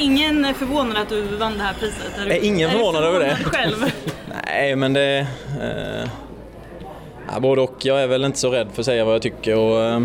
[0.00, 2.18] ingen är förvånad att du vann det här priset?
[2.18, 3.36] Är, är ingen förvånad över det?
[3.44, 3.76] själv?
[4.46, 5.26] Nej, men det...
[5.60, 6.08] Eh,
[7.32, 7.74] ja, både och.
[7.84, 10.00] Jag är väl inte så rädd för att säga vad jag tycker och eh,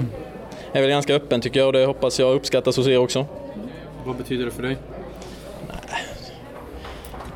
[0.73, 3.25] är väl ganska öppen tycker jag och det hoppas jag uppskattas hos er också.
[4.05, 4.77] Vad betyder det för dig?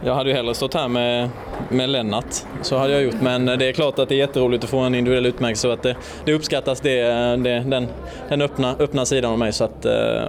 [0.04, 1.30] Jag hade ju hellre stått här med,
[1.70, 3.22] med Lennart, så hade jag gjort.
[3.22, 5.84] Men det är klart att det är jätteroligt att få en individuell utmärkelse så att
[5.84, 7.02] det, det uppskattas, det,
[7.38, 7.88] det, den,
[8.30, 9.54] den öppna, öppna sidan av mig.
[9.54, 10.24] Så att, eh,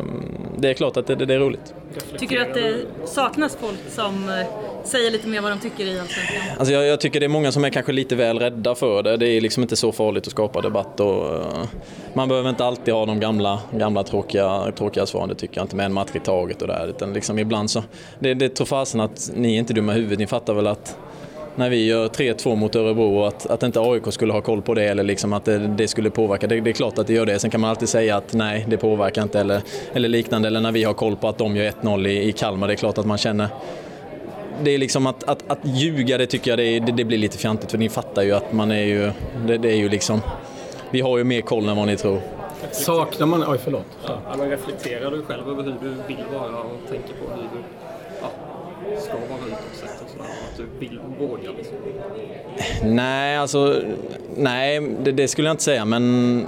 [0.61, 1.75] det är klart att det, det är roligt.
[2.19, 4.47] Tycker du att det saknas folk som eh,
[4.85, 6.37] säger lite mer vad de tycker i Allsvenskan?
[6.59, 9.17] Alltså jag, jag, tycker det är många som är kanske lite väl rädda för det.
[9.17, 11.01] Det är liksom inte så farligt att skapa debatt.
[11.01, 11.65] Och, uh,
[12.15, 15.77] man behöver inte alltid ha de gamla, gamla tråkiga, tråkiga svaren, det tycker jag inte,
[15.77, 16.87] med en match i taget och där.
[16.87, 17.83] Utan liksom ibland så,
[18.19, 20.97] det, det tror fasen att ni är inte dumma i huvudet, ni fattar väl att
[21.57, 24.75] när vi gör 3-2 mot Örebro och att, att inte AIK skulle ha koll på
[24.75, 26.47] det eller liksom att det, det skulle påverka.
[26.47, 27.39] Det, det, är klart att det gör det.
[27.39, 30.49] Sen kan man alltid säga att nej, det påverkar inte eller, eller liknande.
[30.49, 32.77] Eller när vi har koll på att de gör 1-0 i, i Kalmar, det är
[32.77, 33.49] klart att man känner
[34.65, 37.39] det är liksom att, att, att ljuga, det tycker jag det, det, det, blir lite
[37.39, 39.13] fjantigt för ni fattar ju att man är ju,
[39.47, 40.21] det, det, är ju liksom,
[40.91, 42.21] vi har ju mer koll än vad ni tror.
[42.73, 43.87] Saknar man, oj förlåt.
[44.07, 47.63] Ja, men reflekterar du själv över hur du vill vara och tänker på hur du
[48.99, 50.25] ska vara utåt sett och sådär?
[50.25, 51.77] Att du vill våga liksom?
[52.85, 53.83] Nej, alltså,
[54.37, 56.47] nej det, det skulle jag inte säga men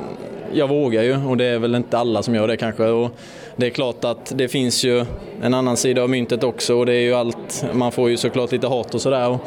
[0.52, 2.84] jag vågar ju och det är väl inte alla som gör det kanske.
[2.84, 3.10] Och
[3.56, 5.04] det är klart att det finns ju
[5.42, 8.52] en annan sida av myntet också och det är ju allt, man får ju såklart
[8.52, 9.28] lite hat och sådär.
[9.28, 9.40] Och,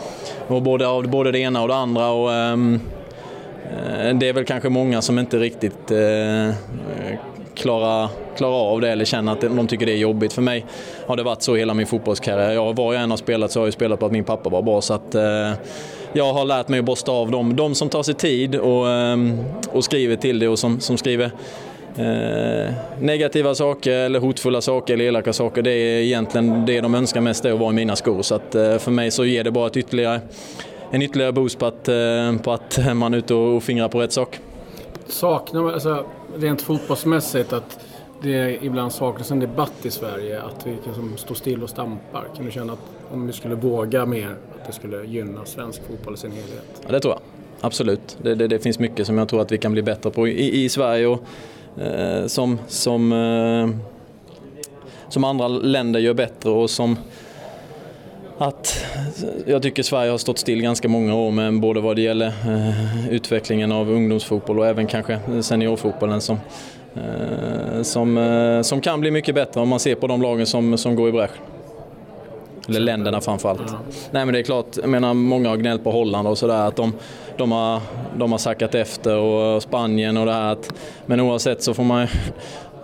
[0.48, 2.10] och både av både det ena och det andra.
[2.10, 2.80] Och, um,
[4.14, 6.54] det är väl kanske många som inte riktigt uh,
[7.56, 10.34] klara, klara av det eller känner att de tycker det är jobbigt.
[10.34, 10.66] För mig
[11.08, 12.52] har det varit så hela min fotbollskarriär.
[12.52, 14.62] Jag, var jag än har spelat så har jag spelat på att min pappa var
[14.62, 14.82] bra.
[14.82, 15.52] Så att, eh,
[16.14, 17.56] jag har lärt mig att borsta av dem.
[17.56, 19.18] De som tar sig tid och, eh,
[19.72, 21.32] och skriver till det och som, som skriver
[21.98, 27.22] Eh, negativa saker eller hotfulla saker eller elaka saker, det är egentligen det de önskar
[27.22, 28.22] mest är att vara i mina skor.
[28.22, 30.22] Så att, eh, för mig så ger det bara ett ytterligare,
[30.92, 34.14] en ytterligare boost på att, eh, på att man är ute och fingrar på rätt
[34.14, 34.40] sak.
[35.08, 36.06] Saknar man, alltså,
[36.38, 37.80] rent fotbollsmässigt, att
[38.22, 42.28] det ibland saknas en debatt i Sverige, att vi liksom står still och stampar?
[42.36, 42.80] Kan du känna att
[43.12, 46.82] om vi skulle våga mer, att det skulle gynna svensk fotboll i sin helhet?
[46.86, 47.22] Ja, det tror jag.
[47.62, 48.18] Absolut.
[48.22, 50.64] Det, det, det finns mycket som jag tror att vi kan bli bättre på i,
[50.64, 51.08] i Sverige.
[51.08, 51.20] Och,
[51.78, 53.70] Eh, som, som, eh,
[55.10, 56.98] som andra länder gör bättre och som
[58.38, 58.86] att
[59.48, 63.10] jag tycker Sverige har stått still ganska många år med både vad det gäller eh,
[63.10, 66.40] utvecklingen av ungdomsfotboll och även kanske seniorfotbollen som,
[67.84, 71.10] som, som kan bli mycket bättre om man ser på de lagen som, som går
[71.10, 71.44] i bräschen.
[72.68, 73.74] Eller länderna framförallt.
[74.12, 76.76] Nej men det är klart, jag menar många har gnällt på Holland och sådär att
[76.76, 76.94] de,
[77.38, 77.82] de, har,
[78.18, 80.52] de har sackat efter och Spanien och det här.
[80.52, 80.74] Att,
[81.06, 82.08] men oavsett så får man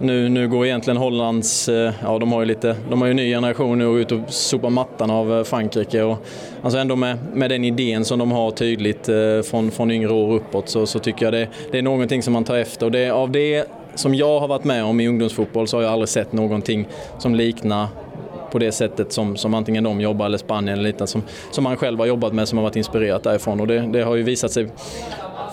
[0.01, 3.17] nu, nu går egentligen Hollands, eh, ja de har ju lite, de har ju en
[3.17, 6.03] ny generation nu och ut och sopar mattan av eh, Frankrike.
[6.03, 6.25] Och,
[6.61, 10.33] alltså ändå med, med den idén som de har tydligt eh, från, från yngre år
[10.33, 12.85] uppåt så, så tycker jag det, det är någonting som man tar efter.
[12.85, 15.91] Och det, av det som jag har varit med om i ungdomsfotboll så har jag
[15.91, 17.87] aldrig sett någonting som liknar
[18.51, 21.77] på det sättet som, som antingen de jobbar eller Spanien eller lite som, som man
[21.77, 24.51] själv har jobbat med som har varit inspirerat därifrån och det, det har ju visat
[24.51, 24.67] sig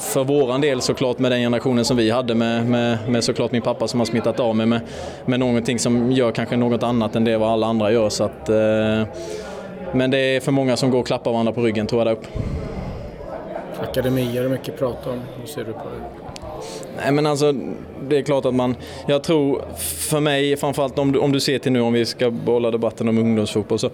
[0.01, 3.63] för våran del såklart med den generationen som vi hade med, med, med såklart min
[3.63, 4.81] pappa som har smittat av mig med,
[5.27, 8.09] med någonting som gör kanske något annat än det vad alla andra gör.
[8.09, 9.03] Så att, eh,
[9.93, 12.13] men det är för många som går och klappar varandra på ryggen tror jag där
[12.13, 12.29] uppe.
[13.83, 15.21] Akademier är mycket prat om.
[15.41, 16.18] Hur ser du på det?
[17.03, 17.55] Nej men alltså,
[18.09, 18.77] det är klart att man,
[19.07, 22.31] jag tror för mig framförallt om du, om du ser till nu om vi ska
[22.31, 23.93] behålla debatten om ungdomsfotboll så eh,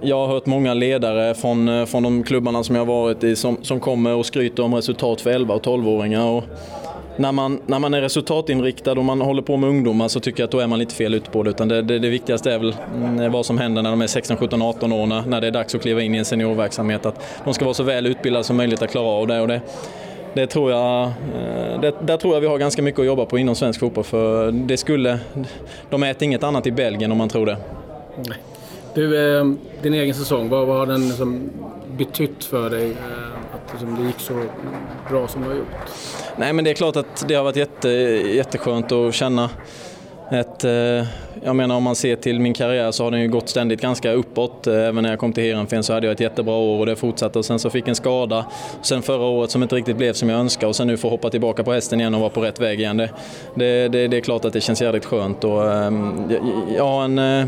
[0.00, 3.56] jag har hört många ledare från, eh, från de klubbarna som jag varit i som,
[3.62, 6.42] som kommer och skryter om resultat för 11 och 12-åringar.
[7.16, 10.46] när man, när man är resultatinriktad och man håller på med ungdomar så tycker jag
[10.46, 11.50] att då är man lite fel ute på det.
[11.50, 14.36] Utan det, det, det viktigaste är väl mm, vad som händer när de är 16,
[14.36, 17.06] 17, 18 år, när, när det är dags att kliva in i en seniorverksamhet.
[17.06, 19.40] Att de ska vara så väl utbildade som möjligt att klara av det.
[19.40, 19.60] Och det
[20.34, 23.38] det tror jag, eh, det, där tror jag vi har ganska mycket att jobba på
[23.38, 25.18] inom svensk fotboll för det skulle,
[25.90, 27.56] de äter inget annat i Belgien om man tror det.
[28.94, 29.44] Du, eh,
[29.82, 31.50] din egen säsong, vad, vad har den liksom
[31.96, 32.90] betytt för dig?
[32.90, 34.42] Eh, att liksom, det gick så
[35.10, 35.66] bra som det har gjort?
[36.36, 39.50] Nej men det är klart att det har varit jätte, jätteskönt att känna
[40.32, 41.06] ett, eh,
[41.42, 44.12] jag menar om man ser till min karriär så har den ju gått ständigt ganska
[44.12, 44.66] uppåt.
[44.66, 46.96] Eh, även när jag kom till Heerenveen så hade jag ett jättebra år och det
[46.96, 48.46] fortsatte och sen så fick jag en skada.
[48.82, 51.30] Sen förra året som inte riktigt blev som jag önskade och sen nu får hoppa
[51.30, 52.96] tillbaka på hästen igen och vara på rätt väg igen.
[52.96, 53.10] Det,
[53.54, 56.32] det, det, det är klart att det känns jävligt skönt och ehm,
[56.76, 57.46] jag har en eh,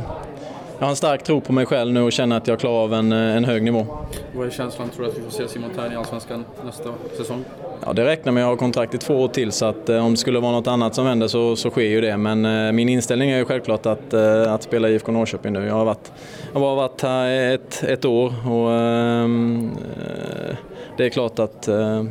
[0.83, 2.95] jag har en stark tro på mig själv nu och känner att jag klarar av
[2.95, 3.87] en, en hög nivå.
[4.35, 4.89] Vad är känslan?
[4.89, 7.45] Tror du att vi får se Simon Thern i Allsvenskan nästa säsong?
[7.87, 8.43] Ja, det räknar med.
[8.43, 10.67] Jag har kontrakt i två år till så att eh, om det skulle vara något
[10.67, 12.17] annat som händer så, så sker ju det.
[12.17, 15.67] Men eh, min inställning är ju självklart att, eh, att spela IFK Norrköping nu.
[15.67, 16.13] Jag har varit,
[16.53, 20.57] jag har varit här ett, ett år och ehm, eh,
[20.97, 22.05] det är klart att eh,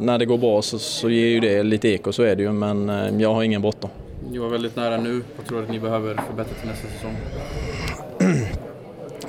[0.00, 2.52] när det går bra så, så ger ju det lite eko, så är det ju.
[2.52, 3.90] Men eh, jag har ingen bråttom.
[4.30, 5.22] Ni var väldigt nära nu.
[5.36, 7.16] Vad tror du att ni behöver förbättra till nästa säsong?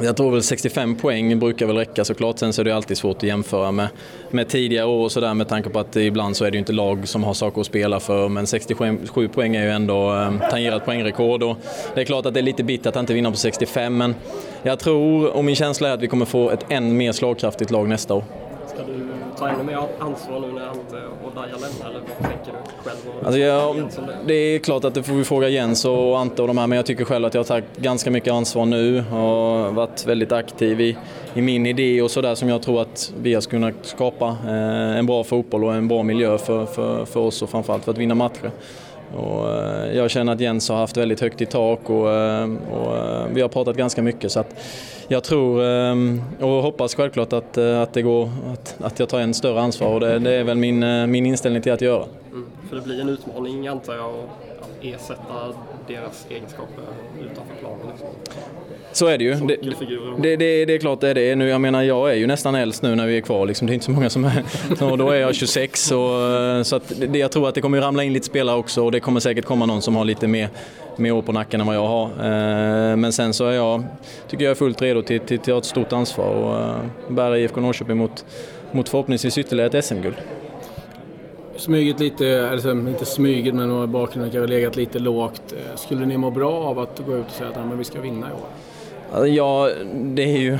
[0.01, 2.39] Jag tror väl 65 poäng brukar väl räcka såklart.
[2.39, 3.87] Sen så är det alltid svårt att jämföra med,
[4.29, 6.73] med tidigare år och sådär med tanke på att ibland så är det ju inte
[6.73, 8.29] lag som har saker att spela för.
[8.29, 11.57] Men 67 poäng är ju ändå eh, tangerat poängrekord och
[11.95, 14.15] det är klart att det är lite bittert att inte vinna på 65 men
[14.63, 17.89] jag tror och min känsla är att vi kommer få ett än mer slagkraftigt lag
[17.89, 18.23] nästa år.
[18.67, 22.51] Ska du ta ännu mer ansvar nu när Ante och Daja lämnar eller vad tänker
[22.51, 22.97] du själv?
[23.19, 23.89] Och Alltså jag,
[24.27, 24.33] det?
[24.33, 26.85] är klart att det får vi fråga Jens och Ante och de här, men jag
[26.85, 30.97] tycker själv att jag har tagit ganska mycket ansvar nu och varit väldigt aktiv i,
[31.33, 35.05] i min idé och sådär som jag tror att vi har kunnat skapa eh, en
[35.05, 38.15] bra fotboll och en bra miljö för, för, för oss och framförallt för att vinna
[38.15, 38.51] matcher.
[39.17, 42.97] Och, eh, jag känner att Jens har haft väldigt högt i tak och, eh, och
[42.97, 44.55] eh, vi har pratat ganska mycket så att
[45.11, 49.19] jag tror ehm, och hoppas självklart att, eh, att det går, att, att jag tar
[49.19, 52.05] en större ansvar och det, det är väl min, eh, min inställning till att göra.
[52.31, 52.45] Mm.
[52.69, 55.53] För det blir en utmaning antar jag att ersätta
[55.87, 56.83] deras egenskaper
[57.21, 57.87] utanför planen.
[57.91, 58.07] Liksom.
[58.91, 59.33] Så är det ju.
[59.35, 59.57] Det,
[60.21, 61.35] det, det, det är klart det är det.
[61.35, 63.45] Nu, jag menar, jag är ju nästan äldst nu när vi är kvar.
[63.45, 63.67] Liksom.
[63.67, 64.43] Det är inte så många som är...
[64.91, 65.91] Och då är jag 26.
[65.91, 65.97] Och,
[66.67, 68.99] så att det, jag tror att det kommer ramla in lite spelare också och det
[68.99, 70.49] kommer säkert komma någon som har lite mer,
[70.95, 72.05] mer år på nacken än vad jag har.
[72.05, 73.83] Eh, Men sen så är jag,
[74.27, 76.75] tycker jag är fullt redo till, till, till att ha ett stort ansvar och eh,
[77.15, 78.25] bära IFK Norrköping mot,
[78.71, 80.15] mot förhoppningsvis ytterligare ett SM-guld.
[81.55, 85.41] Smygit lite, eller inte smygit men bakgrunden kanske legat lite lågt.
[85.53, 87.83] Eh, Skulle ni må bra av att gå ut och säga att "Ja, men vi
[87.83, 88.47] ska vinna i år?
[89.13, 90.57] Ja, det är ju...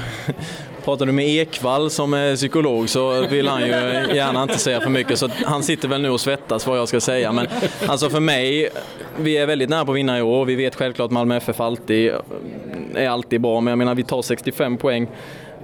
[0.84, 3.68] Pratar du med Ekvall som är psykolog så vill han ju
[4.16, 5.20] gärna inte säga för mycket.
[5.20, 7.32] Så han sitter väl nu och svettas vad jag ska säga.
[7.32, 7.48] Men
[7.88, 8.70] alltså för mig,
[9.20, 10.46] vi är väldigt nära på att vinna i år.
[10.46, 12.12] Vi vet självklart att Malmö FF alltid
[12.96, 13.62] är alltid bra.
[13.62, 15.08] Men jag menar, vi tar 65 poäng.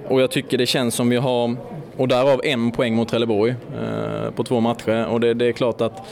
[0.08, 1.56] Och jag tycker det känns som vi har,
[1.96, 5.06] och därav en poäng mot Trelleborg eh, på två matcher.
[5.06, 6.02] Och det, det är klart att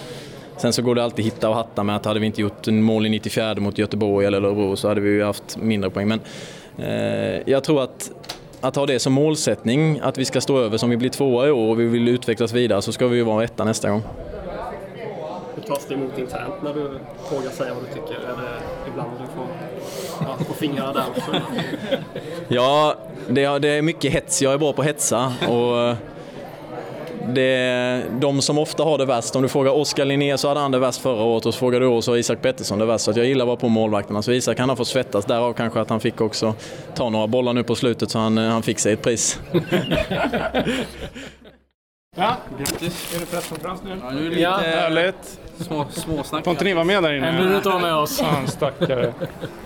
[0.56, 2.82] Sen så går det alltid hitta och hatta med att hade vi inte gjort en
[2.82, 6.08] mål i 94 mot Göteborg eller Örebro så hade vi ju haft mindre poäng.
[6.08, 6.20] Men
[7.44, 8.10] jag tror att
[8.60, 11.50] att ha det som målsättning, att vi ska stå över som vi blir tvåa i
[11.50, 14.02] år och vi vill utvecklas vidare så ska vi ju vara etta nästa gång.
[15.54, 16.80] Hur tas det emot internt när du
[17.30, 18.14] vågar säga vad du tycker?
[18.14, 18.58] Är det
[18.90, 19.46] ibland du får
[20.20, 21.30] ja, på fingrarna där också?
[22.48, 22.94] Ja,
[23.28, 24.42] det, är- det är mycket hets.
[24.42, 25.32] Jag är bra på att hetsa.
[25.48, 25.96] Och
[27.28, 29.36] det är de som ofta har det värst.
[29.36, 31.80] Om du frågar Oskar Linné så hade han det värst förra året och så frågar
[31.80, 33.04] du oss så har Isak Pettersson det värst.
[33.04, 34.22] Så att jag gillar att vara på målvakterna.
[34.22, 35.24] Så Isak han har fått svettas.
[35.24, 36.54] Därav kanske att han fick också
[36.94, 39.40] ta några bollar nu på slutet så han, han fick sig ett pris.
[42.16, 43.14] Ja, Grattis!
[43.14, 43.90] är det presskonferens nu?
[44.02, 45.38] Ja, nu är det lite Ja, härligt.
[45.56, 46.44] små, småsnack.
[46.44, 47.32] Får inte ni vara med där inne?
[47.38, 48.18] Blir du inte av med oss.
[48.20, 49.12] Fan stackare.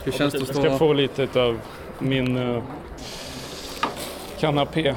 [0.05, 0.79] Hur känns det att Jag ska stå...
[0.79, 1.59] få lite av
[1.99, 2.63] min uh,
[4.41, 4.95] kanapé.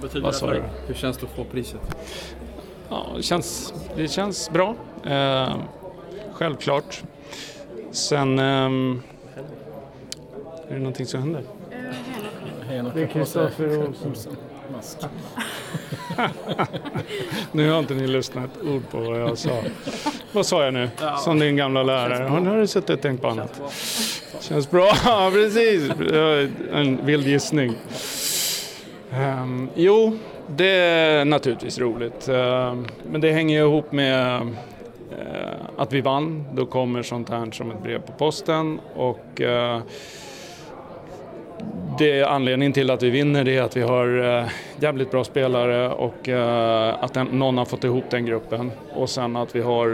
[0.00, 0.62] Vad betyder Vad det för dig?
[0.86, 1.80] Hur känns det att få priset?
[2.88, 4.74] Ja, det, känns, det känns bra.
[5.04, 5.56] Eh,
[6.32, 7.02] självklart.
[7.90, 8.38] Sen...
[8.38, 9.02] ehm,
[10.68, 11.42] är det någonting som händer?
[12.94, 14.36] Det är Kristoffer Olsson.
[17.52, 19.62] Nu har inte ni lyssnat ett ord på vad jag sa.
[20.32, 20.90] Vad sa jag nu?
[21.24, 22.28] Som din gamla lärare.
[22.28, 23.60] Har ni suttit och tänkt på annat?
[24.40, 25.90] Känns bra, ja precis.
[26.72, 27.74] En vild gissning.
[29.12, 30.12] Um, jo,
[30.46, 32.28] det är naturligtvis roligt.
[32.28, 32.74] Uh,
[33.10, 36.44] men det hänger ju ihop med uh, att vi vann.
[36.52, 38.80] Då kommer sånt här som ett brev på posten.
[38.94, 39.78] Och uh,
[41.98, 44.48] det anledningen till att vi vinner det är att vi har eh,
[44.80, 46.28] jävligt bra spelare och
[47.04, 48.70] att den, någon har fått ihop den gruppen.
[48.94, 49.88] Och sen att vi har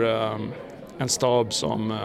[0.99, 1.99] en stab som,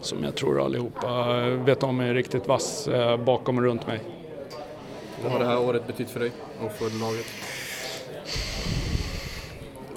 [0.00, 2.88] som jag tror allihopa vet om är riktigt vass
[3.24, 4.00] bakom och runt mig.
[5.22, 7.26] Vad har det här året betytt för dig och för laget?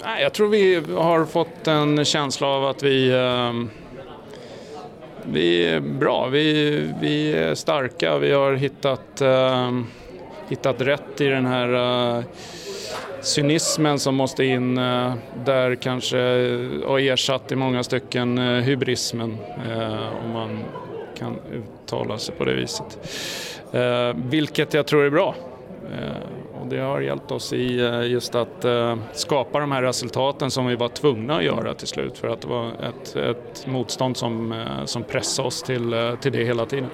[0.04, 3.70] Nej, jag tror vi har fått en känsla av att vi, ehm,
[5.22, 6.26] vi är bra.
[6.26, 8.18] Vi, vi är starka.
[8.18, 9.86] Vi har hittat, ehm,
[10.48, 11.72] hittat rätt i den här
[12.18, 12.24] eh,
[13.20, 15.14] cynismen som måste in eh,
[15.44, 16.18] där kanske
[16.84, 19.36] och ersatt i många stycken eh, hybrismen
[20.24, 20.64] om man
[21.18, 22.98] kan uttala sig på det viset.
[23.72, 25.34] Eh, vilket jag tror är bra.
[25.92, 30.50] Eh, och det har hjälpt oss i eh, just att eh, skapa de här resultaten
[30.50, 34.16] som vi var tvungna att göra till slut för att det var ett, ett motstånd
[34.16, 36.90] som, eh, som pressade oss till, eh, till det hela tiden.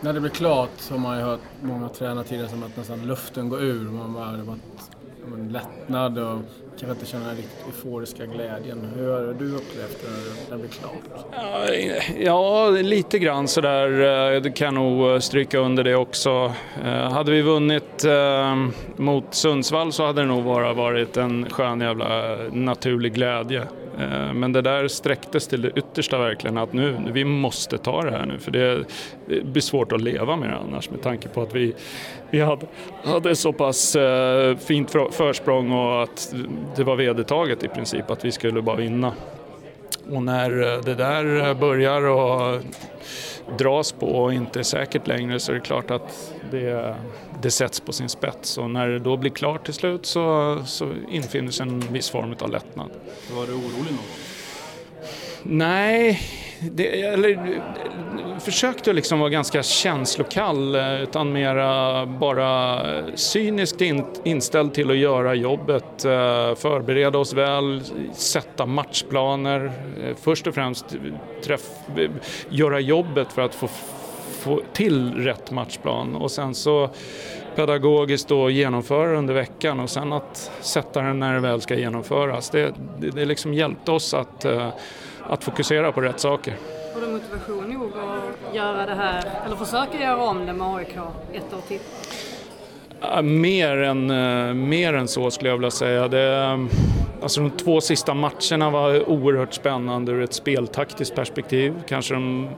[0.00, 3.06] När det blir klart så har man ju hört många tränare tidigare som att nästan
[3.06, 3.84] luften går ur.
[3.84, 4.56] Man bara, det var
[5.26, 6.38] men, lättnad och
[6.78, 8.88] kanske inte känner den riktigt euforiska glädjen.
[8.96, 10.10] Hur har du upplevt det
[10.50, 11.26] när det blir klart?
[12.18, 13.90] Ja, lite grann sådär.
[14.34, 16.52] Eh, det kan jag nog eh, stryka under det också.
[16.84, 18.04] Eh, hade vi vunnit
[18.96, 23.62] mot Sundsvall så hade det nog bara varit en skön jävla naturlig glädje.
[24.00, 28.10] Eh, men det där sträcktes till det yttersta verkligen att nu, vi måste ta det
[28.10, 28.84] här nu för det
[29.44, 31.74] blir svårt att leva med det annars med tanke på att vi,
[32.30, 32.66] vi hade,
[33.04, 36.34] hade så pass eh, fint försprång och att
[36.76, 39.12] det var vedertaget i princip att vi skulle bara vinna.
[40.10, 42.62] Och när eh, det där eh, börjar och
[43.58, 46.94] dras på och inte är säkert längre så är det klart att det,
[47.42, 48.58] det sätts på sin spets.
[48.58, 52.34] Och när det då blir klart till slut så, så infinner sig en viss form
[52.40, 52.90] av lättnad.
[53.36, 54.04] Var du orolig nog?
[55.42, 56.20] Nej,
[56.60, 57.62] det, eller,
[58.40, 62.80] försökte liksom vara ganska känslokall eh, utan mera bara
[63.14, 67.82] cyniskt in, inställd till att göra jobbet, eh, förbereda oss väl,
[68.12, 69.72] sätta matchplaner,
[70.04, 70.84] eh, först och främst
[71.44, 71.68] träff,
[72.48, 73.68] göra jobbet för att få,
[74.40, 76.90] få till rätt matchplan och sen så
[77.54, 82.50] pedagogiskt då genomföra under veckan och sen att sätta den när det väl ska genomföras.
[82.50, 84.46] Det, det, det liksom hjälpte oss att
[85.30, 86.56] att fokusera på rätt saker.
[86.94, 88.09] Har du motivation nog att
[88.54, 90.96] göra det här, eller försöka göra om det med AIK
[91.32, 91.80] ett år till?
[93.22, 96.08] Mer än, eh, mer än så skulle jag vilja säga.
[96.08, 96.58] Det, eh,
[97.22, 101.74] alltså de två sista matcherna var oerhört spännande ur ett speltaktiskt perspektiv.
[101.88, 102.48] Kanske de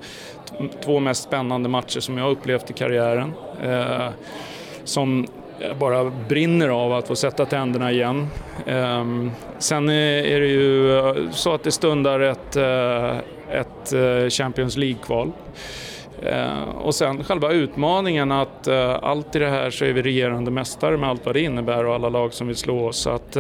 [0.84, 3.32] två mest spännande matcher som jag upplevt i karriären.
[3.62, 4.08] Eh,
[4.84, 5.26] som
[5.80, 8.28] bara brinner av att få sätta tänderna igen.
[8.66, 9.04] Eh,
[9.58, 13.16] sen är det ju eh, så att det stundar ett, eh,
[13.52, 15.32] ett eh, Champions League-kval.
[16.22, 20.50] Eh, och sen själva utmaningen att eh, allt i det här så är vi regerande
[20.50, 22.96] mästare med allt vad det innebär och alla lag som vill slå oss.
[22.96, 23.36] Så att,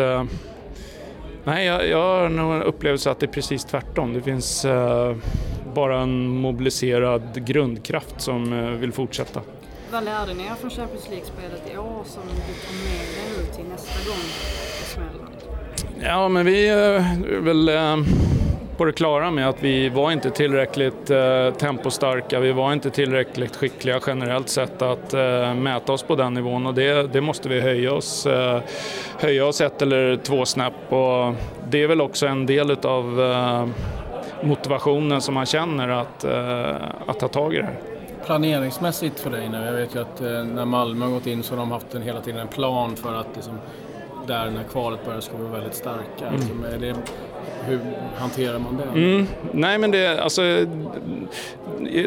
[1.44, 4.12] nej, jag, jag har nog en upplevelse att det är precis tvärtom.
[4.12, 4.66] Det finns
[5.74, 9.40] bara en mobiliserad grundkraft som vill fortsätta.
[9.92, 13.54] Vad lärde ni er från Champions League-spelet i år som du tar med dig nu
[13.56, 14.22] till nästa gång
[14.80, 15.28] det smäller?
[16.08, 17.68] Ja, men vi är väl
[18.82, 23.56] på det klara med att vi var inte tillräckligt eh, tempostarka, vi var inte tillräckligt
[23.56, 26.66] skickliga generellt sett att eh, mäta oss på den nivån.
[26.66, 28.60] Och det, det måste vi höja oss, eh,
[29.18, 30.92] höja oss ett eller två snäpp.
[30.92, 31.34] Och
[31.70, 33.66] det är väl också en del utav eh,
[34.46, 36.74] motivationen som man känner att, eh,
[37.06, 37.76] att ta tag i det här.
[38.26, 41.54] Planeringsmässigt för dig nu, jag vet ju att eh, när Malmö har gått in så
[41.54, 43.58] har de haft en, hela tiden en plan för att liksom,
[44.26, 46.26] där när kvalet börjar ska vara väldigt starka.
[46.26, 46.64] Mm.
[46.74, 46.94] Är det,
[47.64, 47.80] hur
[48.16, 49.00] hanterar man det?
[49.00, 49.26] Mm.
[49.52, 50.42] Nej, men det, alltså,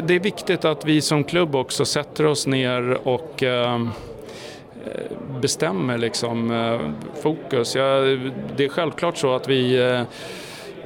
[0.02, 3.86] det är viktigt att vi som klubb också sätter oss ner och eh,
[5.40, 6.80] bestämmer liksom, eh,
[7.22, 7.74] fokus.
[7.74, 8.00] Ja,
[8.56, 10.02] det är självklart så att vi eh,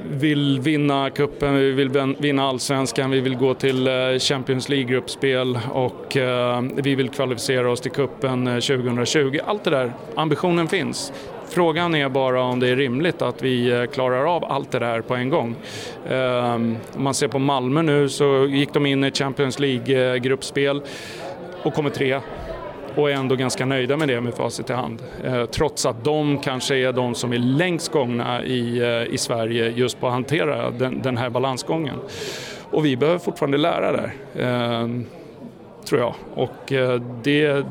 [0.09, 6.17] vill vinna kuppen, vi vill vinna allsvenskan, vi vill gå till eh, Champions League-gruppspel och
[6.17, 9.35] eh, vi vill kvalificera oss till kuppen 2020.
[9.35, 11.13] Eh, allt det där, ambitionen finns.
[11.49, 15.15] Frågan är bara om det är rimligt att vi klarar av allt det där på
[15.15, 15.55] en gång.
[16.09, 20.81] Ehm, om man ser på Malmö nu så gick de in i Champions League-gruppspel
[21.63, 22.21] och kommer trea
[22.95, 25.03] och är ändå ganska nöjda med det med facit i hand.
[25.23, 29.69] Eh, trots att de kanske är de som är längst gångna i, eh, i Sverige
[29.69, 31.95] just på att hantera den, den här balansgången.
[32.71, 34.89] Och vi behöver fortfarande lära där, eh,
[35.85, 36.13] tror jag.
[36.33, 37.65] Och eh, det,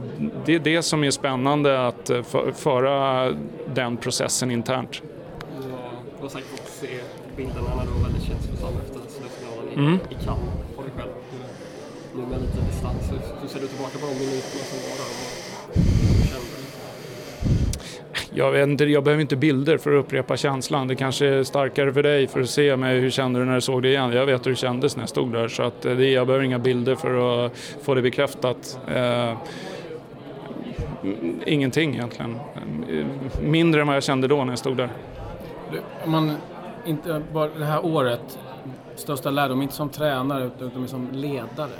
[0.44, 3.28] det är det som är spännande att för, föra
[3.74, 5.02] den processen internt.
[6.16, 6.88] Du har, säkert fått se
[7.36, 9.94] bilderna när du var väldigt känslosam efter slutfinalen i, Mm.
[9.94, 11.10] i Cannes på dig själv.
[12.14, 15.10] Nu med lite distans, hur, hur ser du tillbaka på de minuterna som var där?
[16.18, 18.38] hur kände du?
[18.38, 20.88] Jag, vet inte, jag behöver inte bilder för att upprepa känslan.
[20.88, 23.00] Det kanske är starkare för dig för att se mig.
[23.00, 24.12] Hur kände du när du såg det igen?
[24.12, 25.48] Jag vet hur det kändes när jag stod där.
[25.48, 27.52] Så att eh, det, jag behöver inga bilder för att
[27.82, 28.78] få det bekräftat.
[28.94, 29.32] Eh,
[31.46, 32.38] ingenting egentligen.
[33.42, 34.90] Mindre än vad jag kände då när jag stod där.
[36.04, 36.36] Man
[36.86, 38.38] inte bara det här året,
[39.00, 41.70] största lärdom, inte som tränare utan som ledare.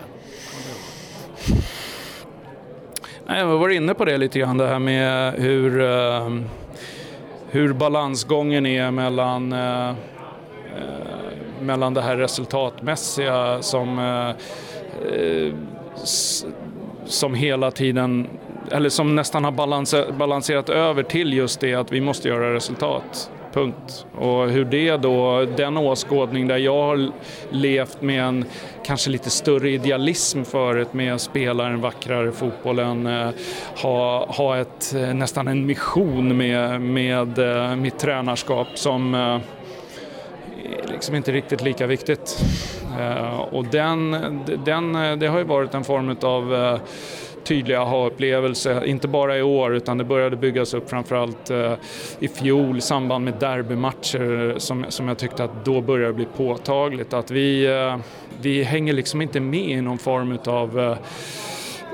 [3.27, 6.45] Nej, jag var inne på det lite grann, det här med hur, ehm,
[7.51, 9.95] hur balansgången är mellan, eh, eh,
[11.61, 15.55] mellan det här resultatmässiga som, eh,
[17.05, 18.29] som hela tiden,
[18.71, 19.53] eller som nästan har
[20.13, 23.31] balanserat över till just det att vi måste göra resultat.
[23.53, 24.07] Punkt.
[24.19, 27.11] Och hur det då, den åskådning där jag har
[27.51, 28.45] levt med en
[28.85, 33.31] kanske lite större idealism förut med att spela den vackrare fotbollen, eh,
[33.83, 39.41] ha, ha ett, eh, nästan en mission med, med eh, mitt tränarskap som är
[40.89, 42.45] liksom inte riktigt lika viktigt.
[43.51, 44.11] Och den,
[44.65, 46.79] den, det har ju varit en form av
[47.45, 51.73] tydliga aha-upplevelse, inte bara i år utan det började byggas upp framförallt eh,
[52.19, 56.27] i fjol i samband med derbymatcher eh, som, som jag tyckte att då började bli
[56.37, 57.97] påtagligt att vi, eh,
[58.41, 60.97] vi hänger liksom inte med i någon form av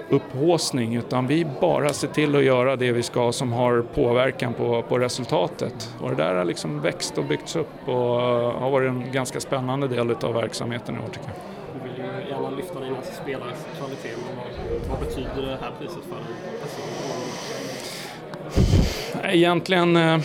[0.08, 4.82] upphåsning utan vi bara ser till att göra det vi ska som har påverkan på,
[4.82, 5.94] på resultatet.
[6.00, 9.88] Och det där har liksom växt och byggts upp och har varit en ganska spännande
[9.88, 11.36] del av verksamheten i år tycker jag.
[11.74, 14.46] Du vill ju gärna lyfta dina spelares kvalitet, men vad,
[14.88, 16.25] vad betyder det här priset för en
[16.62, 16.84] person?
[19.25, 20.18] Egentligen, eh,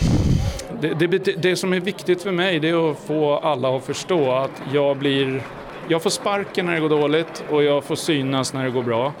[0.80, 4.32] det, det, det som är viktigt för mig det är att få alla att förstå
[4.32, 5.42] att jag blir
[5.88, 9.12] jag får sparken när det går dåligt och jag får synas när det går bra.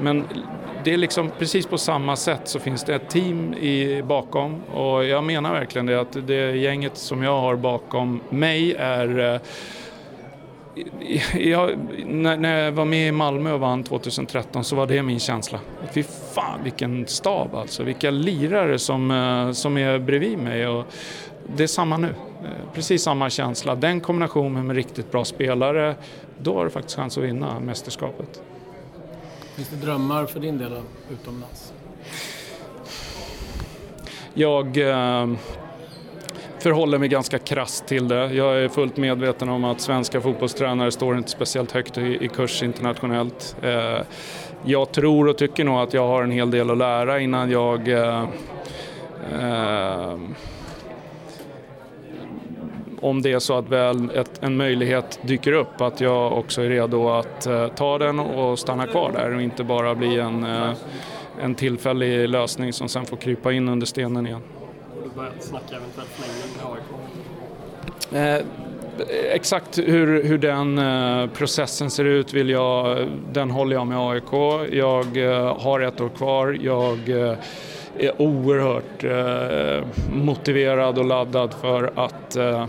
[0.00, 0.24] Men
[0.84, 5.04] det är liksom precis på samma sätt så finns det ett team i, bakom och
[5.04, 9.40] jag menar verkligen det att det gänget som jag har bakom mig är eh,
[11.34, 15.60] jag, när, jag var med i Malmö och vann 2013 så var det min känsla.
[15.92, 16.02] Fy
[16.34, 20.66] fan vilken stab alltså, vilka lirare som, eh, som är bredvid mig.
[20.66, 20.84] Och
[21.56, 23.74] det är samma nu, Eh, precis samma känsla.
[23.74, 25.94] Den kombinationen med riktigt bra spelare,
[26.38, 28.42] då har du faktiskt chans att vinna mästerskapet.
[29.54, 30.72] Finns det drömmar för din del
[31.10, 31.72] utomlands?
[34.34, 35.28] Jag eh,
[36.62, 38.34] förhåller mig ganska krasst till det.
[38.34, 42.62] Jag är fullt medveten om att svenska fotbollstränare står inte speciellt högt i, i kurs
[42.62, 43.56] internationellt.
[43.62, 43.98] Eh,
[44.64, 47.88] jag tror och tycker nog att jag har en hel del att lära innan jag
[47.88, 48.28] eh,
[49.40, 50.18] eh,
[53.00, 56.68] om det är så att väl ett, en möjlighet dyker upp att jag också är
[56.68, 60.72] redo att eh, ta den och stanna kvar där och inte bara bli en, eh,
[61.42, 64.42] en tillfällig lösning som sen får krypa in under stenen igen.
[65.16, 66.90] Börjat snacka eventuell förlängning med AIK?
[68.12, 68.46] Eh,
[69.34, 74.32] exakt hur, hur den eh, processen ser ut vill jag, den håller jag med AIK.
[74.72, 76.58] Jag eh, har ett år kvar.
[76.60, 77.38] Jag eh,
[77.98, 82.66] är oerhört eh, motiverad och laddad för att, eh,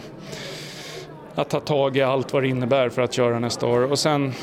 [1.36, 3.92] att ta tag i allt vad det innebär för att köra nästa år.
[3.92, 4.34] Och sen,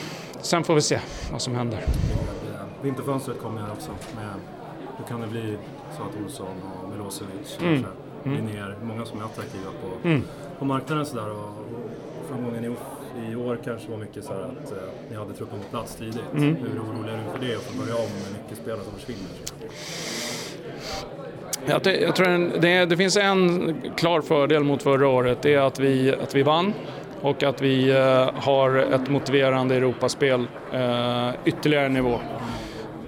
[0.41, 0.99] sen får vi se
[1.33, 1.85] vad som händer.
[2.83, 3.91] Vinterfönstret kommer här också.
[3.91, 4.58] Med,
[4.99, 5.57] hur kan det bli
[5.97, 6.47] så att Olsson
[6.83, 7.83] och Milosevic Mm.
[7.83, 7.93] kanske
[8.25, 10.23] Linnér, många som är attraktiva på, Mm.
[10.59, 11.31] på marknaden sådär.
[11.31, 12.69] Och, och framgången i,
[13.33, 14.79] i år kanske var mycket så att eh,
[15.11, 16.21] ni hade truppen på plats tidigt.
[16.37, 16.57] Mm.
[16.57, 19.31] Hur orolig är du för det och få börja om med mycket spelare som försvinner?
[21.67, 25.43] Jag, jag tror en, det, det finns en klar fördel mot förra året.
[25.43, 26.73] Det är att vi, att vi vann
[27.21, 32.21] och att vi eh, har ett motiverande Europaspel eh, ytterligare nivå.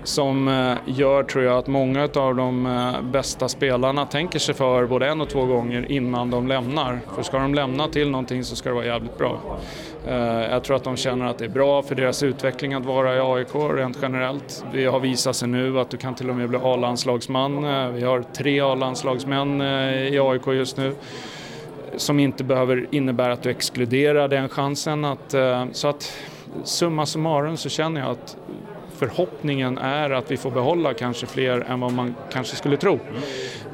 [0.05, 4.87] Som eh, gör, tror jag, att många av de eh, bästa spelarna tänker sig för
[4.87, 7.01] både en och två gånger innan de lämnar.
[7.15, 9.59] För ska de lämna till någonting så ska det vara jävligt bra.
[10.07, 10.15] Eh,
[10.51, 13.21] jag tror att de känner att det är bra för deras utveckling att vara i
[13.21, 14.65] AIK rent generellt.
[14.73, 17.63] Vi har visat sig nu att du kan till och med bli A-landslagsman.
[17.95, 19.61] Vi har tre A-landslagsmän
[20.13, 20.95] i AIK just nu
[21.97, 25.05] som inte behöver innebära att du exkluderar den chansen.
[25.05, 25.35] Att,
[25.73, 26.13] så att
[26.65, 28.37] summa summarum så känner jag att
[29.01, 32.99] förhoppningen är att vi får behålla kanske fler än vad man kanske skulle tro.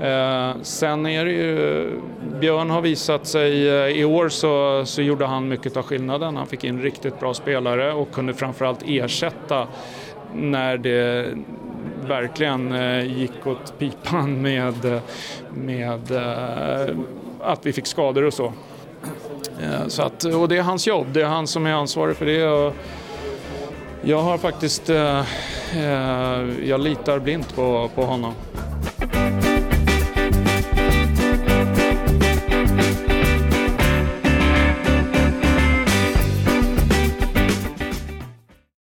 [0.00, 1.90] Eh, sen är det ju,
[2.40, 6.36] Björn har visat sig, eh, i år så, så gjorde han mycket av skillnaden.
[6.36, 9.66] Han fick in riktigt bra spelare och kunde framförallt ersätta
[10.34, 11.28] när det
[12.06, 15.00] verkligen eh, gick åt pipan med,
[15.54, 16.96] med eh,
[17.40, 18.52] att vi fick skador och så.
[19.62, 22.26] Eh, Så att, och det är hans jobb, det är han som är ansvarig för
[22.26, 22.48] det.
[22.48, 22.74] Och
[24.08, 25.18] jag har faktiskt, eh,
[25.76, 28.34] eh, jag litar blint på, på honom.